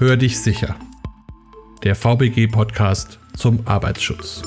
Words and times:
Hör 0.00 0.16
dich 0.16 0.40
sicher. 0.40 0.76
Der 1.84 1.94
VBG-Podcast 1.94 3.18
zum 3.36 3.60
Arbeitsschutz. 3.66 4.42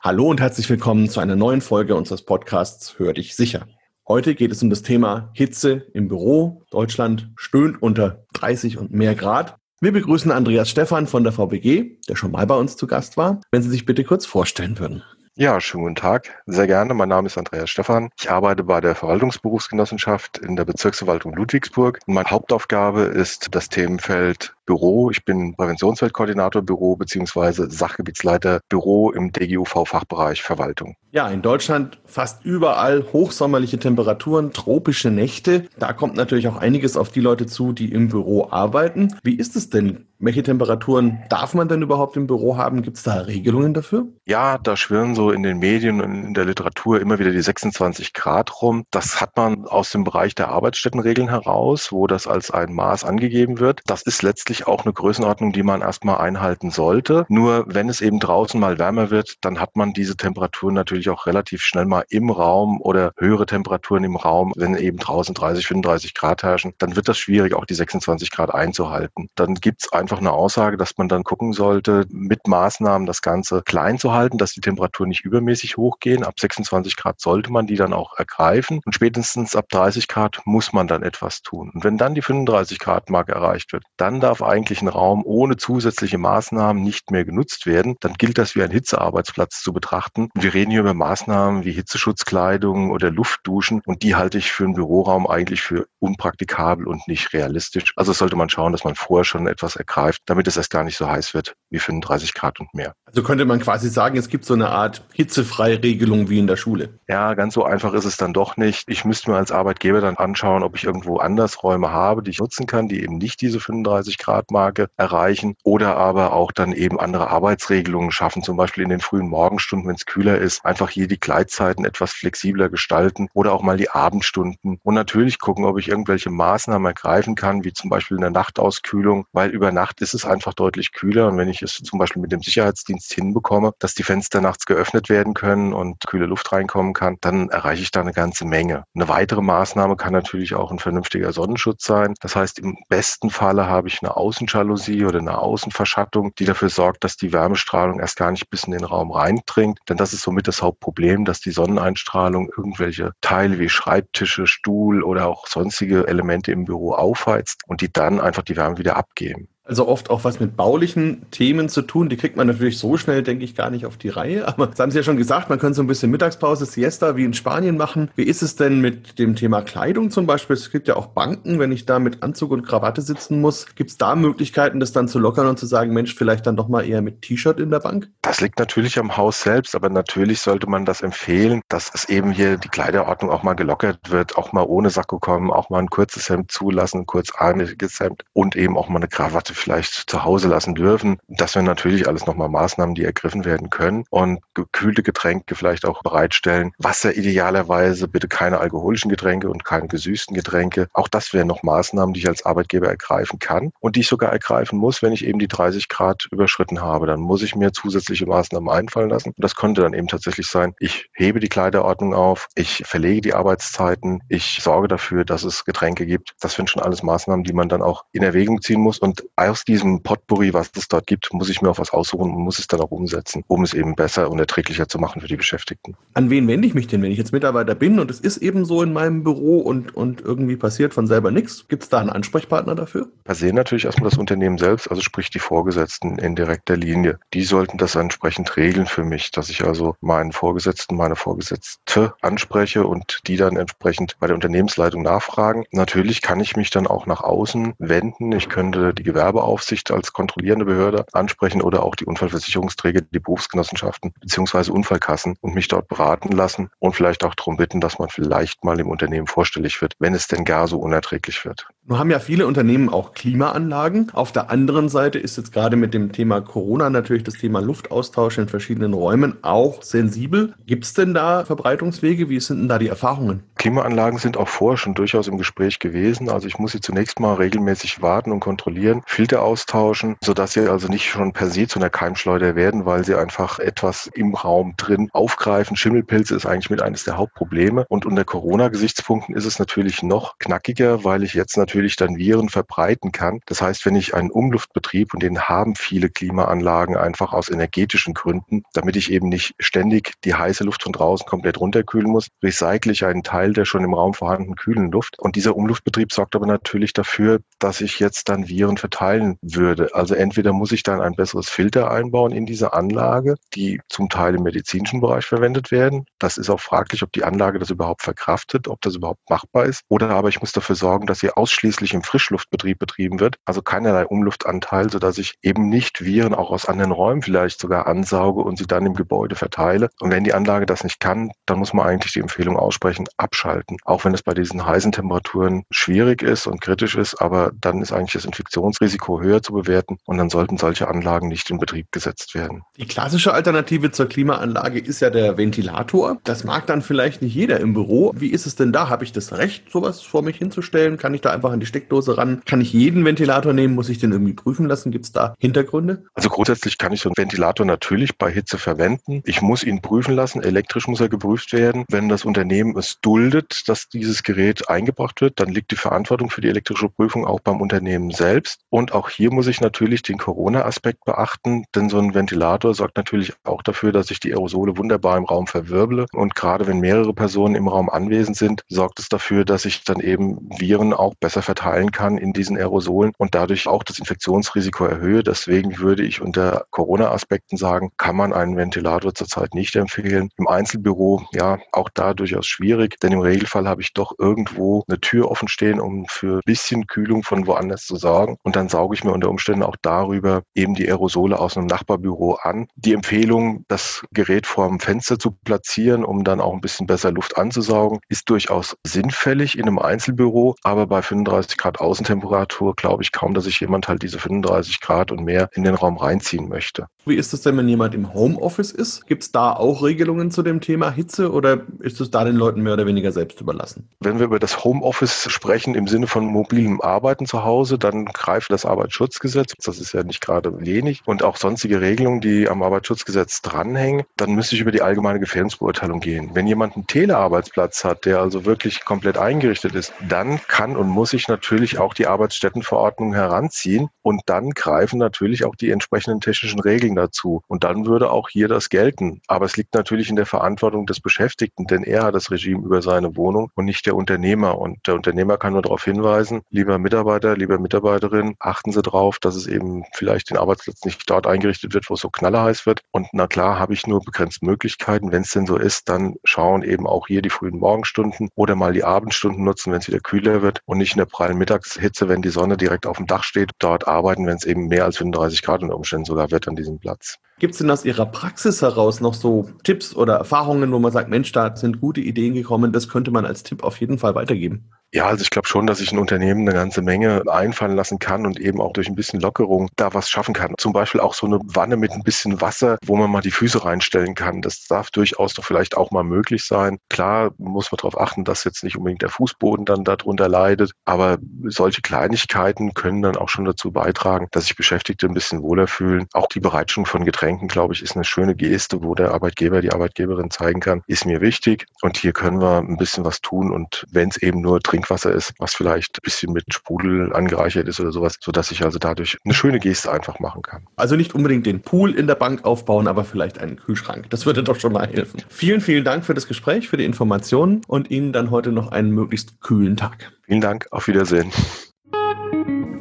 Hallo 0.00 0.28
und 0.28 0.40
herzlich 0.40 0.68
willkommen 0.68 1.08
zu 1.08 1.20
einer 1.20 1.36
neuen 1.36 1.60
Folge 1.60 1.94
unseres 1.94 2.24
Podcasts 2.24 2.98
Hör 2.98 3.12
dich 3.12 3.36
sicher. 3.36 3.68
Heute 4.08 4.34
geht 4.34 4.50
es 4.50 4.60
um 4.60 4.70
das 4.70 4.82
Thema 4.82 5.30
Hitze 5.34 5.86
im 5.94 6.08
Büro. 6.08 6.64
Deutschland 6.72 7.30
stöhnt 7.36 7.80
unter 7.80 8.24
30 8.32 8.76
und 8.76 8.90
mehr 8.90 9.14
Grad. 9.14 9.54
Wir 9.80 9.92
begrüßen 9.92 10.32
Andreas 10.32 10.68
Stephan 10.68 11.06
von 11.06 11.22
der 11.22 11.32
VBG, 11.32 12.00
der 12.08 12.16
schon 12.16 12.32
mal 12.32 12.48
bei 12.48 12.56
uns 12.56 12.76
zu 12.76 12.88
Gast 12.88 13.16
war. 13.16 13.40
Wenn 13.52 13.62
Sie 13.62 13.70
sich 13.70 13.86
bitte 13.86 14.02
kurz 14.02 14.26
vorstellen 14.26 14.80
würden. 14.80 15.04
Ja, 15.38 15.60
schönen 15.60 15.82
guten 15.82 15.94
Tag. 15.96 16.42
Sehr 16.46 16.66
gerne. 16.66 16.94
Mein 16.94 17.10
Name 17.10 17.26
ist 17.26 17.36
Andreas 17.36 17.68
Stephan. 17.68 18.08
Ich 18.18 18.30
arbeite 18.30 18.64
bei 18.64 18.80
der 18.80 18.94
Verwaltungsberufsgenossenschaft 18.94 20.38
in 20.38 20.56
der 20.56 20.64
Bezirksverwaltung 20.64 21.34
Ludwigsburg. 21.34 22.00
Meine 22.06 22.30
Hauptaufgabe 22.30 23.02
ist 23.02 23.54
das 23.54 23.68
Themenfeld 23.68 24.55
Büro. 24.66 25.10
Ich 25.10 25.24
bin 25.24 25.54
Präventionsfeldkoordinator 25.56 26.62
Büro 26.62 26.96
beziehungsweise 26.96 27.70
Sachgebietsleiter 27.70 28.60
Büro 28.68 29.10
im 29.10 29.32
DGUV-Fachbereich 29.32 30.42
Verwaltung. 30.42 30.96
Ja, 31.12 31.28
in 31.28 31.40
Deutschland 31.40 31.98
fast 32.04 32.44
überall 32.44 33.06
hochsommerliche 33.12 33.78
Temperaturen, 33.78 34.52
tropische 34.52 35.10
Nächte. 35.10 35.66
Da 35.78 35.94
kommt 35.94 36.16
natürlich 36.16 36.46
auch 36.48 36.56
einiges 36.56 36.96
auf 36.98 37.10
die 37.10 37.20
Leute 37.20 37.46
zu, 37.46 37.72
die 37.72 37.90
im 37.90 38.08
Büro 38.08 38.48
arbeiten. 38.50 39.14
Wie 39.22 39.36
ist 39.36 39.56
es 39.56 39.70
denn? 39.70 40.06
Welche 40.18 40.42
Temperaturen 40.42 41.22
darf 41.28 41.52
man 41.52 41.68
denn 41.68 41.82
überhaupt 41.82 42.16
im 42.16 42.26
Büro 42.26 42.56
haben? 42.56 42.82
Gibt 42.82 42.96
es 42.96 43.02
da 43.02 43.20
Regelungen 43.20 43.74
dafür? 43.74 44.06
Ja, 44.24 44.56
da 44.56 44.76
schwirren 44.76 45.14
so 45.14 45.30
in 45.30 45.42
den 45.42 45.58
Medien 45.58 46.00
und 46.00 46.24
in 46.24 46.34
der 46.34 46.46
Literatur 46.46 47.00
immer 47.00 47.18
wieder 47.18 47.32
die 47.32 47.42
26 47.42 48.14
Grad 48.14 48.62
rum. 48.62 48.84
Das 48.90 49.20
hat 49.20 49.36
man 49.36 49.66
aus 49.66 49.90
dem 49.90 50.04
Bereich 50.04 50.34
der 50.34 50.48
Arbeitsstättenregeln 50.48 51.28
heraus, 51.28 51.92
wo 51.92 52.06
das 52.06 52.26
als 52.26 52.50
ein 52.50 52.72
Maß 52.72 53.04
angegeben 53.04 53.60
wird. 53.60 53.82
Das 53.86 54.02
ist 54.02 54.22
letztlich 54.22 54.55
grundsätzlich 54.56 54.66
auch 54.66 54.84
eine 54.84 54.92
Größenordnung, 54.92 55.52
die 55.52 55.62
man 55.62 55.82
erstmal 55.82 56.18
einhalten 56.18 56.70
sollte. 56.70 57.26
Nur 57.28 57.64
wenn 57.66 57.88
es 57.88 58.00
eben 58.00 58.20
draußen 58.20 58.58
mal 58.58 58.78
wärmer 58.78 59.10
wird, 59.10 59.34
dann 59.42 59.60
hat 59.60 59.76
man 59.76 59.92
diese 59.92 60.16
Temperaturen 60.16 60.74
natürlich 60.74 61.08
auch 61.10 61.26
relativ 61.26 61.62
schnell 61.62 61.84
mal 61.84 62.04
im 62.08 62.30
Raum 62.30 62.80
oder 62.80 63.12
höhere 63.18 63.46
Temperaturen 63.46 64.04
im 64.04 64.16
Raum. 64.16 64.52
Wenn 64.56 64.76
eben 64.76 64.98
draußen 64.98 65.34
30, 65.34 65.66
35 65.66 66.14
Grad 66.14 66.42
herrschen, 66.42 66.74
dann 66.78 66.96
wird 66.96 67.08
das 67.08 67.18
schwierig, 67.18 67.54
auch 67.54 67.64
die 67.64 67.74
26 67.74 68.30
Grad 68.30 68.54
einzuhalten. 68.54 69.28
Dann 69.34 69.54
gibt 69.54 69.84
es 69.84 69.92
einfach 69.92 70.18
eine 70.18 70.32
Aussage, 70.32 70.76
dass 70.76 70.96
man 70.96 71.08
dann 71.08 71.24
gucken 71.24 71.52
sollte, 71.52 72.06
mit 72.10 72.46
Maßnahmen 72.46 73.06
das 73.06 73.22
Ganze 73.22 73.62
klein 73.62 73.98
zu 73.98 74.12
halten, 74.12 74.38
dass 74.38 74.52
die 74.52 74.60
Temperaturen 74.60 75.08
nicht 75.08 75.24
übermäßig 75.24 75.76
hochgehen. 75.76 76.24
Ab 76.24 76.38
26 76.38 76.96
Grad 76.96 77.20
sollte 77.20 77.52
man 77.52 77.66
die 77.66 77.76
dann 77.76 77.92
auch 77.92 78.18
ergreifen. 78.18 78.80
Und 78.84 78.94
spätestens 78.94 79.56
ab 79.56 79.66
30 79.70 80.08
Grad 80.08 80.40
muss 80.44 80.72
man 80.72 80.86
dann 80.88 81.02
etwas 81.02 81.42
tun. 81.42 81.70
Und 81.74 81.84
wenn 81.84 81.98
dann 81.98 82.14
die 82.14 82.22
35 82.22 82.78
Grad 82.78 83.10
Marke 83.10 83.32
erreicht 83.32 83.72
wird, 83.72 83.84
dann 83.96 84.20
darf 84.20 84.42
eigentlichen 84.48 84.88
Raum 84.88 85.22
ohne 85.24 85.56
zusätzliche 85.56 86.18
Maßnahmen 86.18 86.82
nicht 86.82 87.10
mehr 87.10 87.24
genutzt 87.24 87.66
werden, 87.66 87.96
dann 88.00 88.14
gilt 88.14 88.38
das 88.38 88.54
wie 88.54 88.62
ein 88.62 88.70
Hitzearbeitsplatz 88.70 89.62
zu 89.62 89.72
betrachten. 89.72 90.28
Wir 90.34 90.54
reden 90.54 90.70
hier 90.70 90.80
über 90.80 90.94
Maßnahmen 90.94 91.64
wie 91.64 91.72
Hitzeschutzkleidung 91.72 92.90
oder 92.90 93.10
Luftduschen 93.10 93.82
und 93.84 94.02
die 94.02 94.14
halte 94.14 94.38
ich 94.38 94.52
für 94.52 94.64
einen 94.64 94.74
Büroraum 94.74 95.26
eigentlich 95.26 95.62
für 95.62 95.86
unpraktikabel 95.98 96.86
und 96.86 97.06
nicht 97.08 97.32
realistisch. 97.32 97.92
Also 97.96 98.12
sollte 98.12 98.36
man 98.36 98.48
schauen, 98.48 98.72
dass 98.72 98.84
man 98.84 98.94
vorher 98.94 99.24
schon 99.24 99.46
etwas 99.46 99.76
ergreift, 99.76 100.22
damit 100.26 100.46
es 100.46 100.56
erst 100.56 100.70
gar 100.70 100.84
nicht 100.84 100.96
so 100.96 101.08
heiß 101.08 101.34
wird 101.34 101.54
wie 101.70 101.78
35 101.78 102.34
Grad 102.34 102.60
und 102.60 102.72
mehr. 102.74 102.94
Also 103.06 103.22
könnte 103.22 103.44
man 103.44 103.60
quasi 103.60 103.88
sagen, 103.88 104.16
es 104.16 104.28
gibt 104.28 104.44
so 104.44 104.54
eine 104.54 104.68
Art 104.68 105.02
Hitzefreiregelung 105.12 106.28
wie 106.28 106.38
in 106.38 106.46
der 106.46 106.56
Schule. 106.56 106.98
Ja, 107.08 107.34
ganz 107.34 107.54
so 107.54 107.64
einfach 107.64 107.92
ist 107.92 108.04
es 108.04 108.16
dann 108.16 108.32
doch 108.32 108.56
nicht. 108.56 108.84
Ich 108.88 109.04
müsste 109.04 109.30
mir 109.30 109.36
als 109.36 109.52
Arbeitgeber 109.52 110.00
dann 110.00 110.16
anschauen, 110.16 110.62
ob 110.62 110.76
ich 110.76 110.84
irgendwo 110.84 111.18
anders 111.18 111.62
Räume 111.62 111.90
habe, 111.90 112.22
die 112.22 112.30
ich 112.30 112.38
nutzen 112.38 112.66
kann, 112.66 112.88
die 112.88 113.02
eben 113.02 113.18
nicht 113.18 113.40
diese 113.40 113.60
35 113.60 114.18
Grad 114.18 114.35
Grad-Marke 114.36 114.88
erreichen 114.96 115.54
oder 115.64 115.96
aber 115.96 116.32
auch 116.32 116.52
dann 116.52 116.72
eben 116.72 117.00
andere 117.00 117.30
Arbeitsregelungen 117.30 118.10
schaffen, 118.10 118.42
zum 118.42 118.56
Beispiel 118.56 118.84
in 118.84 118.90
den 118.90 119.00
frühen 119.00 119.28
Morgenstunden, 119.28 119.88
wenn 119.88 119.96
es 119.96 120.04
kühler 120.04 120.38
ist, 120.38 120.64
einfach 120.64 120.90
hier 120.90 121.08
die 121.08 121.18
Gleitzeiten 121.18 121.84
etwas 121.84 122.12
flexibler 122.12 122.68
gestalten 122.68 123.28
oder 123.32 123.52
auch 123.52 123.62
mal 123.62 123.76
die 123.76 123.90
Abendstunden 123.90 124.78
und 124.82 124.94
natürlich 124.94 125.38
gucken, 125.38 125.64
ob 125.64 125.78
ich 125.78 125.88
irgendwelche 125.88 126.30
Maßnahmen 126.30 126.86
ergreifen 126.86 127.34
kann, 127.34 127.64
wie 127.64 127.72
zum 127.72 127.88
Beispiel 127.88 128.18
eine 128.18 128.30
Nachtauskühlung, 128.30 129.26
weil 129.32 129.50
über 129.50 129.72
Nacht 129.72 130.00
ist 130.02 130.14
es 130.14 130.24
einfach 130.24 130.54
deutlich 130.54 130.92
kühler 130.92 131.28
und 131.28 131.38
wenn 131.38 131.48
ich 131.48 131.62
es 131.62 131.74
zum 131.76 131.98
Beispiel 131.98 132.20
mit 132.20 132.32
dem 132.32 132.42
Sicherheitsdienst 132.42 133.12
hinbekomme, 133.12 133.72
dass 133.78 133.94
die 133.94 134.02
Fenster 134.02 134.40
nachts 134.40 134.66
geöffnet 134.66 135.08
werden 135.08 135.34
können 135.34 135.72
und 135.72 136.06
kühle 136.06 136.26
Luft 136.26 136.52
reinkommen 136.52 136.92
kann, 136.92 137.16
dann 137.20 137.48
erreiche 137.48 137.82
ich 137.82 137.90
da 137.90 138.00
eine 138.00 138.12
ganze 138.12 138.44
Menge. 138.44 138.84
Eine 138.94 139.08
weitere 139.08 139.42
Maßnahme 139.42 139.96
kann 139.96 140.12
natürlich 140.12 140.54
auch 140.54 140.70
ein 140.70 140.78
vernünftiger 140.78 141.32
Sonnenschutz 141.32 141.84
sein. 141.84 142.14
Das 142.20 142.36
heißt, 142.36 142.58
im 142.58 142.76
besten 142.88 143.30
Falle 143.30 143.66
habe 143.66 143.88
ich 143.88 144.02
eine 144.02 144.16
Außenjalousie 144.26 145.04
oder 145.04 145.20
eine 145.20 145.38
Außenverschattung, 145.38 146.34
die 146.34 146.46
dafür 146.46 146.68
sorgt, 146.68 147.04
dass 147.04 147.16
die 147.16 147.32
Wärmestrahlung 147.32 148.00
erst 148.00 148.16
gar 148.16 148.32
nicht 148.32 148.50
bis 148.50 148.64
in 148.64 148.72
den 148.72 148.82
Raum 148.82 149.12
reindringt. 149.12 149.78
Denn 149.88 149.96
das 149.96 150.12
ist 150.12 150.22
somit 150.22 150.48
das 150.48 150.62
Hauptproblem, 150.62 151.24
dass 151.24 151.40
die 151.40 151.52
Sonneneinstrahlung 151.52 152.50
irgendwelche 152.56 153.12
Teile 153.20 153.60
wie 153.60 153.68
Schreibtische, 153.68 154.48
Stuhl 154.48 155.04
oder 155.04 155.28
auch 155.28 155.46
sonstige 155.46 156.08
Elemente 156.08 156.50
im 156.50 156.64
Büro 156.64 156.92
aufheizt 156.92 157.62
und 157.68 157.82
die 157.82 157.92
dann 157.92 158.20
einfach 158.20 158.42
die 158.42 158.56
Wärme 158.56 158.78
wieder 158.78 158.96
abgeben. 158.96 159.48
Also 159.66 159.88
oft 159.88 160.10
auch 160.10 160.22
was 160.22 160.38
mit 160.38 160.56
baulichen 160.56 161.28
Themen 161.32 161.68
zu 161.68 161.82
tun. 161.82 162.08
Die 162.08 162.16
kriegt 162.16 162.36
man 162.36 162.46
natürlich 162.46 162.78
so 162.78 162.96
schnell, 162.96 163.24
denke 163.24 163.44
ich, 163.44 163.56
gar 163.56 163.70
nicht 163.70 163.84
auf 163.84 163.96
die 163.96 164.08
Reihe. 164.08 164.46
Aber 164.46 164.68
das 164.68 164.78
haben 164.78 164.92
Sie 164.92 164.98
ja 164.98 165.02
schon 165.02 165.16
gesagt, 165.16 165.50
man 165.50 165.58
könnte 165.58 165.74
so 165.74 165.82
ein 165.82 165.88
bisschen 165.88 166.10
Mittagspause, 166.12 166.66
Siesta 166.66 167.16
wie 167.16 167.24
in 167.24 167.34
Spanien 167.34 167.76
machen. 167.76 168.10
Wie 168.14 168.22
ist 168.22 168.42
es 168.42 168.54
denn 168.54 168.80
mit 168.80 169.18
dem 169.18 169.34
Thema 169.34 169.62
Kleidung 169.62 170.10
zum 170.10 170.26
Beispiel? 170.26 170.54
Es 170.54 170.70
gibt 170.70 170.86
ja 170.86 170.94
auch 170.94 171.06
Banken, 171.06 171.58
wenn 171.58 171.72
ich 171.72 171.84
da 171.84 171.98
mit 171.98 172.22
Anzug 172.22 172.52
und 172.52 172.62
Krawatte 172.62 173.02
sitzen 173.02 173.40
muss. 173.40 173.66
Gibt 173.74 173.90
es 173.90 173.98
da 173.98 174.14
Möglichkeiten, 174.14 174.78
das 174.78 174.92
dann 174.92 175.08
zu 175.08 175.18
lockern 175.18 175.48
und 175.48 175.58
zu 175.58 175.66
sagen, 175.66 175.92
Mensch, 175.92 176.14
vielleicht 176.14 176.46
dann 176.46 176.56
doch 176.56 176.68
mal 176.68 176.86
eher 176.86 177.02
mit 177.02 177.22
T-Shirt 177.22 177.58
in 177.58 177.70
der 177.70 177.80
Bank? 177.80 178.08
Das 178.22 178.40
liegt 178.40 178.60
natürlich 178.60 178.98
am 179.00 179.16
Haus 179.16 179.42
selbst, 179.42 179.74
aber 179.74 179.88
natürlich 179.88 180.40
sollte 180.40 180.68
man 180.68 180.84
das 180.84 181.00
empfehlen, 181.00 181.62
dass 181.68 181.90
es 181.92 182.08
eben 182.08 182.30
hier 182.30 182.56
die 182.56 182.68
Kleiderordnung 182.68 183.32
auch 183.32 183.42
mal 183.42 183.54
gelockert 183.54 184.10
wird, 184.10 184.36
auch 184.38 184.52
mal 184.52 184.64
ohne 184.64 184.90
Sakko 184.90 185.18
kommen, 185.18 185.50
auch 185.50 185.70
mal 185.70 185.80
ein 185.80 185.90
kurzes 185.90 186.30
Hemd 186.30 186.52
zulassen, 186.52 187.06
kurzarmiges 187.06 187.98
Hemd 187.98 188.22
und 188.32 188.54
eben 188.54 188.78
auch 188.78 188.88
mal 188.88 188.98
eine 188.98 189.08
Krawatte 189.08 189.55
vielleicht 189.56 190.08
zu 190.10 190.24
Hause 190.24 190.48
lassen 190.48 190.74
dürfen. 190.74 191.18
Das 191.28 191.54
wären 191.54 191.64
natürlich 191.64 192.08
alles 192.08 192.26
nochmal 192.26 192.48
Maßnahmen, 192.48 192.94
die 192.94 193.04
ergriffen 193.04 193.44
werden 193.44 193.70
können 193.70 194.04
und 194.10 194.40
gekühlte 194.54 195.02
Getränke 195.02 195.54
vielleicht 195.54 195.84
auch 195.84 196.02
bereitstellen. 196.02 196.72
Wasser 196.78 197.16
idealerweise, 197.16 198.08
bitte 198.08 198.28
keine 198.28 198.58
alkoholischen 198.58 199.10
Getränke 199.10 199.48
und 199.48 199.64
keine 199.64 199.88
gesüßten 199.88 200.34
Getränke. 200.34 200.88
Auch 200.92 201.08
das 201.08 201.32
wären 201.32 201.48
noch 201.48 201.62
Maßnahmen, 201.62 202.14
die 202.14 202.20
ich 202.20 202.28
als 202.28 202.44
Arbeitgeber 202.44 202.88
ergreifen 202.88 203.38
kann 203.38 203.72
und 203.80 203.96
die 203.96 204.00
ich 204.00 204.08
sogar 204.08 204.32
ergreifen 204.32 204.78
muss, 204.78 205.02
wenn 205.02 205.12
ich 205.12 205.24
eben 205.24 205.38
die 205.38 205.48
30 205.48 205.88
Grad 205.88 206.26
überschritten 206.30 206.80
habe. 206.80 207.06
Dann 207.06 207.20
muss 207.20 207.42
ich 207.42 207.54
mir 207.54 207.72
zusätzliche 207.72 208.26
Maßnahmen 208.26 208.68
einfallen 208.68 209.10
lassen. 209.10 209.32
Das 209.36 209.54
könnte 209.54 209.82
dann 209.82 209.94
eben 209.94 210.08
tatsächlich 210.08 210.46
sein, 210.46 210.74
ich 210.78 211.08
hebe 211.12 211.40
die 211.40 211.48
Kleiderordnung 211.48 212.14
auf, 212.14 212.48
ich 212.54 212.82
verlege 212.86 213.20
die 213.20 213.34
Arbeitszeiten, 213.34 214.22
ich 214.28 214.60
sorge 214.62 214.88
dafür, 214.88 215.24
dass 215.24 215.44
es 215.44 215.64
Getränke 215.64 216.06
gibt. 216.06 216.34
Das 216.40 216.54
sind 216.54 216.70
schon 216.70 216.82
alles 216.82 217.02
Maßnahmen, 217.02 217.44
die 217.44 217.52
man 217.52 217.68
dann 217.68 217.82
auch 217.82 218.04
in 218.12 218.22
Erwägung 218.22 218.60
ziehen 218.60 218.80
muss. 218.80 218.98
Und 218.98 219.24
aus 219.50 219.64
diesem 219.64 220.02
Potpourri, 220.02 220.52
was 220.54 220.70
es 220.76 220.88
dort 220.88 221.06
gibt, 221.06 221.32
muss 221.32 221.48
ich 221.48 221.62
mir 221.62 221.70
auch 221.70 221.78
was 221.78 221.90
aussuchen 221.90 222.32
und 222.32 222.42
muss 222.42 222.58
es 222.58 222.66
dann 222.66 222.80
auch 222.80 222.90
umsetzen, 222.90 223.44
um 223.46 223.62
es 223.62 223.74
eben 223.74 223.94
besser 223.94 224.30
und 224.30 224.38
erträglicher 224.38 224.88
zu 224.88 224.98
machen 224.98 225.20
für 225.20 225.28
die 225.28 225.36
Beschäftigten. 225.36 225.96
An 226.14 226.30
wen 226.30 226.46
wende 226.48 226.66
ich 226.66 226.74
mich 226.74 226.86
denn, 226.86 227.02
wenn 227.02 227.12
ich 227.12 227.18
jetzt 227.18 227.32
Mitarbeiter 227.32 227.74
bin 227.74 227.98
und 227.98 228.10
es 228.10 228.20
ist 228.20 228.38
eben 228.38 228.64
so 228.64 228.82
in 228.82 228.92
meinem 228.92 229.22
Büro 229.24 229.58
und, 229.58 229.94
und 229.94 230.20
irgendwie 230.20 230.56
passiert 230.56 230.94
von 230.94 231.06
selber 231.06 231.30
nichts? 231.30 231.68
Gibt 231.68 231.84
es 231.84 231.88
da 231.88 231.98
einen 231.98 232.10
Ansprechpartner 232.10 232.74
dafür? 232.74 233.08
Per 233.24 233.34
se 233.34 233.52
natürlich 233.52 233.84
erstmal 233.84 234.10
das 234.10 234.18
Unternehmen 234.18 234.58
selbst, 234.58 234.90
also 234.90 235.02
sprich 235.02 235.30
die 235.30 235.38
Vorgesetzten 235.38 236.18
in 236.18 236.34
direkter 236.34 236.76
Linie. 236.76 237.18
Die 237.34 237.44
sollten 237.44 237.78
das 237.78 237.94
entsprechend 237.94 238.56
regeln 238.56 238.86
für 238.86 239.04
mich, 239.04 239.30
dass 239.30 239.48
ich 239.48 239.64
also 239.64 239.96
meinen 240.00 240.32
Vorgesetzten, 240.32 240.96
meine 240.96 241.16
Vorgesetzte 241.16 242.14
anspreche 242.20 242.86
und 242.86 243.20
die 243.26 243.36
dann 243.36 243.56
entsprechend 243.56 244.16
bei 244.20 244.26
der 244.26 244.34
Unternehmensleitung 244.34 245.02
nachfragen. 245.02 245.64
Natürlich 245.70 246.22
kann 246.22 246.40
ich 246.40 246.56
mich 246.56 246.70
dann 246.70 246.86
auch 246.86 247.06
nach 247.06 247.22
außen 247.22 247.74
wenden. 247.78 248.32
Ich 248.32 248.48
könnte 248.48 248.94
die 248.94 249.02
Gewerbeaufsicht 249.36 249.66
Aufsicht 249.66 249.90
als 249.90 250.12
kontrollierende 250.12 250.64
Behörde 250.64 251.06
ansprechen 251.12 251.60
oder 251.60 251.82
auch 251.82 251.94
die 251.94 252.04
Unfallversicherungsträger, 252.04 253.00
die 253.00 253.18
Berufsgenossenschaften 253.18 254.12
beziehungsweise 254.20 254.72
Unfallkassen 254.72 255.36
und 255.40 255.54
mich 255.54 255.68
dort 255.68 255.88
beraten 255.88 256.32
lassen 256.32 256.70
und 256.78 256.94
vielleicht 256.94 257.24
auch 257.24 257.34
darum 257.34 257.56
bitten, 257.56 257.80
dass 257.80 257.98
man 257.98 258.08
vielleicht 258.08 258.64
mal 258.64 258.78
im 258.78 258.88
Unternehmen 258.88 259.26
vorstellig 259.26 259.80
wird, 259.82 259.94
wenn 259.98 260.14
es 260.14 260.28
denn 260.28 260.44
gar 260.44 260.68
so 260.68 260.78
unerträglich 260.78 261.44
wird. 261.44 261.66
Nun 261.88 261.98
haben 261.98 262.10
ja 262.10 262.18
viele 262.18 262.46
Unternehmen 262.46 262.88
auch 262.88 263.12
Klimaanlagen. 263.12 264.10
Auf 264.12 264.32
der 264.32 264.50
anderen 264.50 264.88
Seite 264.88 265.18
ist 265.18 265.36
jetzt 265.36 265.52
gerade 265.52 265.76
mit 265.76 265.94
dem 265.94 266.12
Thema 266.12 266.40
Corona 266.40 266.90
natürlich 266.90 267.22
das 267.22 267.34
Thema 267.34 267.60
Luftaustausch 267.60 268.38
in 268.38 268.48
verschiedenen 268.48 268.92
Räumen 268.92 269.38
auch 269.42 269.82
sensibel. 269.82 270.54
Gibt 270.66 270.84
es 270.84 270.94
denn 270.94 271.14
da 271.14 271.44
Verbreitungswege? 271.44 272.28
Wie 272.28 272.40
sind 272.40 272.60
denn 272.60 272.68
da 272.68 272.78
die 272.78 272.88
Erfahrungen? 272.88 273.44
Klimaanlagen 273.66 274.20
sind 274.20 274.36
auch 274.36 274.46
vorher 274.46 274.76
schon 274.76 274.94
durchaus 274.94 275.26
im 275.26 275.38
Gespräch 275.38 275.80
gewesen. 275.80 276.30
Also 276.30 276.46
ich 276.46 276.56
muss 276.60 276.70
sie 276.70 276.78
zunächst 276.78 277.18
mal 277.18 277.34
regelmäßig 277.34 278.00
warten 278.00 278.30
und 278.30 278.38
kontrollieren, 278.38 279.02
Filter 279.06 279.42
austauschen, 279.42 280.14
sodass 280.22 280.52
sie 280.52 280.68
also 280.68 280.86
nicht 280.86 281.06
schon 281.10 281.32
per 281.32 281.48
se 281.48 281.66
zu 281.66 281.80
einer 281.80 281.90
Keimschleuder 281.90 282.54
werden, 282.54 282.86
weil 282.86 283.04
sie 283.04 283.16
einfach 283.16 283.58
etwas 283.58 284.06
im 284.14 284.36
Raum 284.36 284.74
drin 284.76 285.08
aufgreifen. 285.12 285.76
Schimmelpilze 285.76 286.36
ist 286.36 286.46
eigentlich 286.46 286.70
mit 286.70 286.80
eines 286.80 287.02
der 287.02 287.16
Hauptprobleme. 287.16 287.86
Und 287.88 288.06
unter 288.06 288.24
Corona-Gesichtspunkten 288.24 289.34
ist 289.34 289.46
es 289.46 289.58
natürlich 289.58 290.00
noch 290.00 290.38
knackiger, 290.38 291.02
weil 291.02 291.24
ich 291.24 291.34
jetzt 291.34 291.56
natürlich 291.56 291.96
dann 291.96 292.18
Viren 292.18 292.48
verbreiten 292.48 293.10
kann. 293.10 293.40
Das 293.46 293.62
heißt, 293.62 293.84
wenn 293.84 293.96
ich 293.96 294.14
einen 294.14 294.30
Umluftbetrieb, 294.30 295.12
und 295.12 295.24
den 295.24 295.40
haben 295.40 295.74
viele 295.74 296.08
Klimaanlagen 296.08 296.96
einfach 296.96 297.32
aus 297.32 297.48
energetischen 297.48 298.14
Gründen, 298.14 298.62
damit 298.74 298.94
ich 298.94 299.10
eben 299.10 299.28
nicht 299.28 299.56
ständig 299.58 300.12
die 300.22 300.34
heiße 300.34 300.62
Luft 300.62 300.84
von 300.84 300.92
draußen 300.92 301.26
komplett 301.26 301.58
runterkühlen 301.58 302.08
muss, 302.08 302.28
recycle 302.44 302.92
ich 302.92 303.04
einen 303.04 303.24
Teil 303.24 303.55
der 303.56 303.64
schon 303.64 303.84
im 303.84 303.94
Raum 303.94 304.14
vorhandenen 304.14 304.56
kühlen 304.56 304.90
Luft. 304.90 305.18
Und 305.18 305.36
dieser 305.36 305.56
Umluftbetrieb 305.56 306.12
sorgt 306.12 306.36
aber 306.36 306.46
natürlich 306.46 306.92
dafür, 306.92 307.40
dass 307.58 307.80
ich 307.80 307.98
jetzt 307.98 308.28
dann 308.28 308.48
Viren 308.48 308.76
verteilen 308.76 309.38
würde. 309.42 309.90
Also 309.94 310.14
entweder 310.14 310.52
muss 310.52 310.72
ich 310.72 310.82
dann 310.82 311.00
ein 311.00 311.14
besseres 311.14 311.48
Filter 311.48 311.90
einbauen 311.90 312.32
in 312.32 312.46
diese 312.46 312.72
Anlage, 312.72 313.36
die 313.54 313.80
zum 313.88 314.08
Teil 314.08 314.34
im 314.34 314.42
medizinischen 314.42 315.00
Bereich 315.00 315.26
verwendet 315.26 315.70
werden. 315.70 316.06
Das 316.18 316.36
ist 316.36 316.50
auch 316.50 316.60
fraglich, 316.60 317.02
ob 317.02 317.12
die 317.12 317.24
Anlage 317.24 317.58
das 317.58 317.70
überhaupt 317.70 318.02
verkraftet, 318.02 318.68
ob 318.68 318.80
das 318.82 318.96
überhaupt 318.96 319.28
machbar 319.28 319.64
ist. 319.64 319.82
Oder 319.88 320.10
aber 320.10 320.28
ich 320.28 320.40
muss 320.40 320.52
dafür 320.52 320.76
sorgen, 320.76 321.06
dass 321.06 321.20
sie 321.20 321.30
ausschließlich 321.30 321.94
im 321.94 322.02
Frischluftbetrieb 322.02 322.78
betrieben 322.78 323.20
wird, 323.20 323.36
also 323.44 323.62
keinerlei 323.62 324.06
Umluftanteil, 324.06 324.90
sodass 324.90 325.18
ich 325.18 325.34
eben 325.42 325.68
nicht 325.68 326.04
Viren 326.04 326.34
auch 326.34 326.50
aus 326.50 326.66
anderen 326.66 326.92
Räumen 326.92 327.22
vielleicht 327.22 327.60
sogar 327.60 327.86
ansauge 327.86 328.42
und 328.42 328.58
sie 328.58 328.66
dann 328.66 328.86
im 328.86 328.94
Gebäude 328.94 329.34
verteile. 329.34 329.88
Und 330.00 330.10
wenn 330.10 330.24
die 330.24 330.34
Anlage 330.34 330.66
das 330.66 330.84
nicht 330.84 331.00
kann, 331.00 331.32
dann 331.46 331.58
muss 331.58 331.72
man 331.72 331.86
eigentlich 331.86 332.12
die 332.12 332.20
Empfehlung 332.20 332.56
aussprechen, 332.56 333.06
abschalten. 333.36 333.76
Auch 333.84 334.04
wenn 334.04 334.14
es 334.14 334.22
bei 334.22 334.32
diesen 334.32 334.64
heißen 334.64 334.92
Temperaturen 334.92 335.64
schwierig 335.70 336.22
ist 336.22 336.46
und 336.46 336.60
kritisch 336.60 336.96
ist, 336.96 337.16
aber 337.20 337.52
dann 337.60 337.82
ist 337.82 337.92
eigentlich 337.92 338.12
das 338.12 338.24
Infektionsrisiko 338.24 339.20
höher 339.20 339.42
zu 339.42 339.52
bewerten 339.52 339.98
und 340.06 340.16
dann 340.16 340.30
sollten 340.30 340.56
solche 340.56 340.88
Anlagen 340.88 341.28
nicht 341.28 341.50
in 341.50 341.58
Betrieb 341.58 341.92
gesetzt 341.92 342.34
werden. 342.34 342.62
Die 342.78 342.86
klassische 342.86 343.34
Alternative 343.34 343.90
zur 343.90 344.06
Klimaanlage 344.08 344.78
ist 344.78 345.00
ja 345.00 345.10
der 345.10 345.36
Ventilator. 345.36 346.18
Das 346.24 346.44
mag 346.44 346.66
dann 346.66 346.80
vielleicht 346.80 347.20
nicht 347.20 347.34
jeder 347.34 347.60
im 347.60 347.74
Büro. 347.74 348.12
Wie 348.16 348.28
ist 348.28 348.46
es 348.46 348.56
denn 348.56 348.72
da? 348.72 348.88
Habe 348.88 349.04
ich 349.04 349.12
das 349.12 349.32
Recht, 349.32 349.70
sowas 349.70 350.00
vor 350.00 350.22
mich 350.22 350.38
hinzustellen? 350.38 350.96
Kann 350.96 351.12
ich 351.12 351.20
da 351.20 351.30
einfach 351.30 351.52
an 351.52 351.60
die 351.60 351.66
Steckdose 351.66 352.16
ran? 352.16 352.40
Kann 352.46 352.62
ich 352.62 352.72
jeden 352.72 353.04
Ventilator 353.04 353.52
nehmen? 353.52 353.74
Muss 353.74 353.90
ich 353.90 353.98
den 353.98 354.12
irgendwie 354.12 354.32
prüfen 354.32 354.66
lassen? 354.66 354.90
Gibt 354.92 355.04
es 355.04 355.12
da 355.12 355.34
Hintergründe? 355.38 356.04
Also 356.14 356.30
grundsätzlich 356.30 356.78
kann 356.78 356.92
ich 356.92 357.02
so 357.02 357.10
einen 357.10 357.16
Ventilator 357.18 357.66
natürlich 357.66 358.16
bei 358.16 358.30
Hitze 358.30 358.56
verwenden. 358.56 359.22
Ich 359.26 359.42
muss 359.42 359.62
ihn 359.62 359.82
prüfen 359.82 360.14
lassen. 360.14 360.42
Elektrisch 360.42 360.88
muss 360.88 361.00
er 361.00 361.10
geprüft 361.10 361.52
werden. 361.52 361.84
Wenn 361.90 362.08
das 362.08 362.24
Unternehmen 362.24 362.76
es 362.78 362.98
duldet, 363.00 363.25
dass 363.30 363.88
dieses 363.88 364.22
Gerät 364.22 364.68
eingebracht 364.68 365.20
wird, 365.20 365.40
dann 365.40 365.48
liegt 365.48 365.70
die 365.70 365.76
Verantwortung 365.76 366.30
für 366.30 366.40
die 366.40 366.48
elektrische 366.48 366.88
Prüfung 366.88 367.26
auch 367.26 367.40
beim 367.40 367.60
Unternehmen 367.60 368.10
selbst. 368.10 368.60
Und 368.70 368.92
auch 368.92 369.08
hier 369.08 369.32
muss 369.32 369.46
ich 369.46 369.60
natürlich 369.60 370.02
den 370.02 370.18
Corona-Aspekt 370.18 371.04
beachten, 371.04 371.64
denn 371.74 371.88
so 371.88 371.98
ein 371.98 372.14
Ventilator 372.14 372.74
sorgt 372.74 372.96
natürlich 372.96 373.32
auch 373.44 373.62
dafür, 373.62 373.92
dass 373.92 374.10
ich 374.10 374.20
die 374.20 374.32
Aerosole 374.32 374.76
wunderbar 374.76 375.16
im 375.16 375.24
Raum 375.24 375.46
verwirble. 375.46 376.06
Und 376.12 376.34
gerade 376.34 376.66
wenn 376.66 376.80
mehrere 376.80 377.14
Personen 377.14 377.54
im 377.54 377.68
Raum 377.68 377.88
anwesend 377.88 378.36
sind, 378.36 378.62
sorgt 378.68 379.00
es 379.00 379.08
dafür, 379.08 379.44
dass 379.44 379.64
ich 379.64 379.84
dann 379.84 380.00
eben 380.00 380.48
Viren 380.58 380.92
auch 380.92 381.14
besser 381.14 381.42
verteilen 381.42 381.90
kann 381.90 382.18
in 382.18 382.32
diesen 382.32 382.56
Aerosolen 382.56 383.12
und 383.18 383.34
dadurch 383.34 383.66
auch 383.66 383.82
das 383.82 383.98
Infektionsrisiko 383.98 384.84
erhöhe. 384.84 385.22
Deswegen 385.22 385.78
würde 385.78 386.02
ich 386.02 386.20
unter 386.20 386.66
Corona-Aspekten 386.70 387.56
sagen, 387.56 387.90
kann 387.96 388.16
man 388.16 388.32
einen 388.32 388.56
Ventilator 388.56 389.14
zurzeit 389.14 389.54
nicht 389.54 389.76
empfehlen. 389.76 390.30
Im 390.36 390.48
Einzelbüro, 390.48 391.26
ja, 391.32 391.58
auch 391.72 391.88
da 391.92 392.14
durchaus 392.14 392.46
schwierig, 392.46 392.98
denn 393.00 393.12
im 393.16 393.22
Regelfall 393.22 393.66
habe 393.66 393.82
ich 393.82 393.92
doch 393.94 394.12
irgendwo 394.18 394.84
eine 394.88 395.00
Tür 395.00 395.30
offen 395.30 395.48
stehen, 395.48 395.80
um 395.80 396.06
für 396.06 396.36
ein 396.36 396.40
bisschen 396.44 396.86
Kühlung 396.86 397.22
von 397.22 397.46
woanders 397.46 397.86
zu 397.86 397.96
sorgen. 397.96 398.36
Und 398.42 398.56
dann 398.56 398.68
sauge 398.68 398.94
ich 398.94 399.04
mir 399.04 399.12
unter 399.12 399.30
Umständen 399.30 399.62
auch 399.62 399.76
darüber 399.80 400.42
eben 400.54 400.74
die 400.74 400.86
Aerosole 400.86 401.38
aus 401.38 401.56
einem 401.56 401.66
Nachbarbüro 401.66 402.34
an. 402.42 402.68
Die 402.76 402.92
Empfehlung, 402.92 403.64
das 403.68 404.04
Gerät 404.12 404.46
vor 404.46 404.68
dem 404.68 404.80
Fenster 404.80 405.18
zu 405.18 405.30
platzieren, 405.30 406.04
um 406.04 406.24
dann 406.24 406.40
auch 406.40 406.52
ein 406.52 406.60
bisschen 406.60 406.86
besser 406.86 407.10
Luft 407.10 407.38
anzusaugen, 407.38 408.00
ist 408.08 408.28
durchaus 408.28 408.76
sinnfällig 408.86 409.56
in 409.56 409.66
einem 409.66 409.78
Einzelbüro. 409.78 410.54
Aber 410.62 410.86
bei 410.86 411.00
35 411.00 411.56
Grad 411.56 411.80
Außentemperatur 411.80 412.74
glaube 412.76 413.02
ich 413.02 413.12
kaum, 413.12 413.32
dass 413.32 413.44
sich 413.44 413.60
jemand 413.60 413.88
halt 413.88 414.02
diese 414.02 414.18
35 414.18 414.80
Grad 414.80 415.10
und 415.10 415.24
mehr 415.24 415.48
in 415.54 415.64
den 415.64 415.74
Raum 415.74 415.96
reinziehen 415.96 416.48
möchte. 416.48 416.86
Wie 417.06 417.14
ist 417.14 417.32
es 417.32 417.42
denn, 417.42 417.56
wenn 417.56 417.68
jemand 417.68 417.94
im 417.94 418.12
Homeoffice 418.12 418.72
ist? 418.72 419.06
Gibt 419.06 419.22
es 419.22 419.32
da 419.32 419.52
auch 419.52 419.82
Regelungen 419.82 420.30
zu 420.30 420.42
dem 420.42 420.60
Thema 420.60 420.90
Hitze 420.90 421.32
oder 421.32 421.62
ist 421.80 422.00
es 422.00 422.10
da 422.10 422.24
den 422.24 422.36
Leuten 422.36 422.62
mehr 422.62 422.74
oder 422.74 422.86
weniger 422.86 423.05
selbst 423.12 423.40
überlassen? 423.40 423.88
Wenn 424.00 424.18
wir 424.18 424.26
über 424.26 424.38
das 424.38 424.64
Homeoffice 424.64 425.30
sprechen 425.30 425.74
im 425.74 425.88
Sinne 425.88 426.06
von 426.06 426.26
mobilem 426.26 426.80
Arbeiten 426.80 427.26
zu 427.26 427.44
Hause, 427.44 427.78
dann 427.78 428.06
greift 428.06 428.50
das 428.50 428.64
Arbeitsschutzgesetz. 428.64 429.54
Das 429.64 429.78
ist 429.78 429.92
ja 429.92 430.02
nicht 430.02 430.20
gerade 430.20 430.60
wenig. 430.60 431.02
Und 431.04 431.22
auch 431.22 431.36
sonstige 431.36 431.80
Regelungen, 431.80 432.20
die 432.20 432.48
am 432.48 432.62
Arbeitsschutzgesetz 432.62 433.42
dranhängen. 433.42 434.04
Dann 434.16 434.34
müsste 434.34 434.54
ich 434.54 434.60
über 434.60 434.72
die 434.72 434.82
allgemeine 434.82 435.20
Gefährdungsbeurteilung 435.20 436.00
gehen. 436.00 436.30
Wenn 436.34 436.46
jemand 436.46 436.74
einen 436.74 436.86
Telearbeitsplatz 436.86 437.84
hat, 437.84 438.04
der 438.04 438.20
also 438.20 438.44
wirklich 438.44 438.84
komplett 438.84 439.18
eingerichtet 439.18 439.74
ist, 439.74 439.92
dann 440.08 440.40
kann 440.48 440.76
und 440.76 440.88
muss 440.88 441.12
ich 441.12 441.28
natürlich 441.28 441.78
auch 441.78 441.94
die 441.94 442.06
Arbeitsstättenverordnung 442.06 443.14
heranziehen. 443.14 443.88
Und 444.02 444.22
dann 444.26 444.50
greifen 444.50 444.98
natürlich 444.98 445.44
auch 445.44 445.56
die 445.56 445.70
entsprechenden 445.70 446.20
technischen 446.20 446.60
Regeln 446.60 446.94
dazu. 446.94 447.42
Und 447.48 447.64
dann 447.64 447.86
würde 447.86 448.10
auch 448.10 448.28
hier 448.28 448.48
das 448.48 448.68
gelten. 448.68 449.20
Aber 449.26 449.46
es 449.46 449.56
liegt 449.56 449.74
natürlich 449.74 450.10
in 450.10 450.16
der 450.16 450.26
Verantwortung 450.26 450.86
des 450.86 451.00
Beschäftigten, 451.00 451.66
denn 451.66 451.82
er 451.82 452.04
hat 452.04 452.14
das 452.14 452.30
Regime 452.30 452.64
über 452.64 452.82
seine 452.96 453.16
Wohnung 453.16 453.50
und 453.54 453.66
nicht 453.66 453.84
der 453.86 453.94
Unternehmer. 453.94 454.58
Und 454.58 454.86
der 454.86 454.94
Unternehmer 454.94 455.36
kann 455.36 455.52
nur 455.52 455.62
darauf 455.62 455.84
hinweisen, 455.84 456.42
lieber 456.50 456.78
Mitarbeiter, 456.78 457.36
lieber 457.36 457.58
Mitarbeiterin, 457.58 458.34
achten 458.40 458.72
Sie 458.72 458.82
darauf, 458.82 459.18
dass 459.18 459.36
es 459.36 459.46
eben 459.46 459.84
vielleicht 459.94 460.30
den 460.30 460.38
Arbeitsplatz 460.38 460.84
nicht 460.84 461.08
dort 461.08 461.26
eingerichtet 461.26 461.74
wird, 461.74 461.88
wo 461.90 461.94
es 461.94 462.00
so 462.00 462.08
knallerheiß 462.08 462.66
wird. 462.66 462.80
Und 462.90 463.08
na 463.12 463.26
klar, 463.26 463.58
habe 463.58 463.74
ich 463.74 463.86
nur 463.86 464.00
begrenzt 464.00 464.42
Möglichkeiten. 464.42 465.12
Wenn 465.12 465.22
es 465.22 465.30
denn 465.30 465.46
so 465.46 465.56
ist, 465.56 465.88
dann 465.88 466.14
schauen 466.24 466.62
eben 466.62 466.86
auch 466.86 467.06
hier 467.06 467.22
die 467.22 467.30
frühen 467.30 467.58
Morgenstunden 467.58 468.30
oder 468.34 468.56
mal 468.56 468.72
die 468.72 468.84
Abendstunden 468.84 469.44
nutzen, 469.44 469.72
wenn 469.72 469.80
es 469.80 469.88
wieder 469.88 470.00
kühler 470.00 470.42
wird 470.42 470.60
und 470.64 470.78
nicht 470.78 470.92
in 470.92 470.98
der 470.98 471.06
prallen 471.06 471.36
Mittagshitze, 471.36 472.08
wenn 472.08 472.22
die 472.22 472.30
Sonne 472.30 472.56
direkt 472.56 472.86
auf 472.86 472.96
dem 472.96 473.06
Dach 473.06 473.24
steht, 473.24 473.50
dort 473.58 473.86
arbeiten, 473.86 474.26
wenn 474.26 474.36
es 474.36 474.44
eben 474.44 474.68
mehr 474.68 474.84
als 474.84 474.96
35 474.96 475.42
Grad 475.42 475.62
unter 475.62 475.76
Umständen 475.76 476.06
sogar 476.06 476.30
wird 476.30 476.48
an 476.48 476.56
diesem 476.56 476.78
Platz. 476.78 477.18
Gibt 477.38 477.52
es 477.52 477.58
denn 477.58 477.70
aus 477.70 477.84
Ihrer 477.84 478.06
Praxis 478.06 478.62
heraus 478.62 479.02
noch 479.02 479.12
so 479.12 479.50
Tipps 479.62 479.94
oder 479.94 480.14
Erfahrungen, 480.14 480.72
wo 480.72 480.78
man 480.78 480.90
sagt, 480.90 481.10
Mensch, 481.10 481.32
da 481.32 481.54
sind 481.54 481.82
gute 481.82 482.00
Ideen 482.00 482.32
gekommen, 482.32 482.72
das 482.72 482.85
könnte 482.88 483.10
man 483.10 483.26
als 483.26 483.42
Tipp 483.42 483.62
auf 483.62 483.80
jeden 483.80 483.98
Fall 483.98 484.14
weitergeben? 484.14 484.70
Ja, 484.94 485.06
also 485.06 485.22
ich 485.22 485.30
glaube 485.30 485.48
schon, 485.48 485.66
dass 485.66 485.78
sich 485.78 485.92
ein 485.92 485.98
Unternehmen 485.98 486.48
eine 486.48 486.56
ganze 486.56 486.80
Menge 486.80 487.22
einfallen 487.28 487.76
lassen 487.76 487.98
kann 487.98 488.24
und 488.24 488.38
eben 488.40 488.60
auch 488.60 488.72
durch 488.72 488.88
ein 488.88 488.94
bisschen 488.94 489.20
Lockerung 489.20 489.68
da 489.76 489.92
was 489.92 490.08
schaffen 490.08 490.32
kann. 490.32 490.54
Zum 490.58 490.72
Beispiel 490.72 491.00
auch 491.00 491.12
so 491.12 491.26
eine 491.26 491.40
Wanne 491.44 491.76
mit 491.76 491.90
ein 491.90 492.02
bisschen 492.02 492.40
Wasser, 492.40 492.78
wo 492.86 492.96
man 492.96 493.10
mal 493.10 493.20
die 493.20 493.32
Füße 493.32 493.64
reinstellen 493.64 494.14
kann. 494.14 494.40
Das 494.42 494.64
darf 494.68 494.90
durchaus 494.90 495.34
doch 495.34 495.44
vielleicht 495.44 495.76
auch 495.76 495.90
mal 495.90 496.04
möglich 496.04 496.44
sein. 496.44 496.78
Klar 496.88 497.32
muss 497.36 497.70
man 497.72 497.76
darauf 497.78 498.00
achten, 498.00 498.24
dass 498.24 498.44
jetzt 498.44 498.62
nicht 498.62 498.76
unbedingt 498.76 499.02
der 499.02 499.08
Fußboden 499.10 499.66
dann 499.66 499.84
darunter 499.84 500.28
leidet, 500.28 500.70
aber 500.84 501.18
solche 501.44 501.82
Kleinigkeiten 501.82 502.72
können 502.72 503.02
dann 503.02 503.16
auch 503.16 503.28
schon 503.28 503.44
dazu 503.44 503.72
beitragen, 503.72 504.28
dass 504.30 504.44
sich 504.46 504.56
Beschäftigte 504.56 505.06
ein 505.06 505.14
bisschen 505.14 505.42
wohler 505.42 505.66
fühlen. 505.66 506.06
Auch 506.12 506.28
die 506.28 506.40
Bereitstellung 506.40 506.86
von 506.86 507.04
Getränken, 507.04 507.48
glaube 507.48 507.74
ich, 507.74 507.82
ist 507.82 507.96
eine 507.96 508.04
schöne 508.04 508.34
Geste, 508.36 508.82
wo 508.82 508.94
der 508.94 509.10
Arbeitgeber, 509.10 509.60
die 509.60 509.72
Arbeitgeberin 509.72 510.30
zeigen 510.30 510.60
kann, 510.60 510.82
ist 510.86 511.04
mir 511.04 511.20
wichtig 511.20 511.66
und 511.82 511.98
hier 511.98 512.12
können 512.12 512.40
wir 512.40 512.58
ein 512.58 512.76
bisschen 512.76 513.04
was 513.04 513.20
tun 513.20 513.50
und 513.52 513.84
wenn 513.90 514.08
es 514.08 514.16
eben 514.22 514.40
nur 514.40 514.60
Trinkwasser 514.76 515.12
ist, 515.12 515.32
was 515.38 515.54
vielleicht 515.54 515.96
ein 515.96 516.02
bisschen 516.02 516.34
mit 516.34 516.44
Sprudel 516.52 517.14
angereichert 517.14 517.66
ist 517.66 517.80
oder 517.80 517.92
sowas, 517.92 518.16
sodass 518.20 518.50
ich 518.50 518.62
also 518.62 518.78
dadurch 518.78 519.16
eine 519.24 519.32
schöne 519.32 519.58
Geste 519.58 519.90
einfach 519.90 520.20
machen 520.20 520.42
kann. 520.42 520.66
Also 520.76 520.96
nicht 520.96 521.14
unbedingt 521.14 521.46
den 521.46 521.62
Pool 521.62 521.94
in 521.94 522.06
der 522.06 522.14
Bank 522.14 522.44
aufbauen, 522.44 522.86
aber 522.86 523.04
vielleicht 523.04 523.38
einen 523.38 523.56
Kühlschrank. 523.56 524.10
Das 524.10 524.26
würde 524.26 524.42
doch 524.42 524.60
schon 524.60 524.74
mal 524.74 524.86
helfen. 524.86 525.22
Vielen, 525.28 525.62
vielen 525.62 525.84
Dank 525.84 526.04
für 526.04 526.12
das 526.12 526.28
Gespräch, 526.28 526.68
für 526.68 526.76
die 526.76 526.84
Informationen 526.84 527.62
und 527.66 527.90
Ihnen 527.90 528.12
dann 528.12 528.30
heute 528.30 528.52
noch 528.52 528.70
einen 528.70 528.90
möglichst 528.90 529.40
kühlen 529.40 529.78
Tag. 529.78 530.12
Vielen 530.26 530.42
Dank, 530.42 530.66
auf 530.70 530.88
Wiedersehen. 530.88 531.32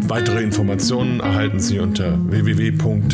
Weitere 0.08 0.44
Informationen 0.44 1.22
erhalten 1.22 1.62
Sie 1.62 1.80
unter 1.80 2.20
www.vbg.de, 2.30 3.08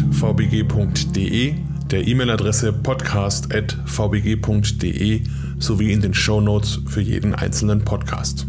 der 1.92 2.08
E-Mail-Adresse 2.08 2.74
podcast.vbg.de 2.74 5.22
sowie 5.60 5.92
in 5.92 6.02
den 6.02 6.16
Show 6.16 6.42
Notes 6.42 6.80
für 6.88 7.02
jeden 7.02 7.36
einzelnen 7.36 7.86
Podcast. 7.86 8.48